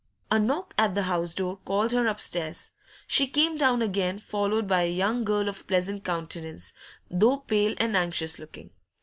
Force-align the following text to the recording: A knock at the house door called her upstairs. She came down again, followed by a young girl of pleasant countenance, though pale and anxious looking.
A 0.31 0.39
knock 0.39 0.73
at 0.79 0.95
the 0.95 1.03
house 1.03 1.35
door 1.35 1.59
called 1.63 1.91
her 1.91 2.07
upstairs. 2.07 2.71
She 3.05 3.27
came 3.27 3.55
down 3.55 3.83
again, 3.83 4.17
followed 4.17 4.67
by 4.67 4.81
a 4.81 4.91
young 4.91 5.23
girl 5.23 5.47
of 5.47 5.67
pleasant 5.67 6.03
countenance, 6.03 6.73
though 7.11 7.37
pale 7.37 7.75
and 7.77 7.95
anxious 7.95 8.39
looking. 8.39 8.71